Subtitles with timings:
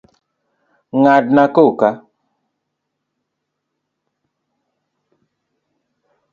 [1.01, 1.89] Ng'adnan koka.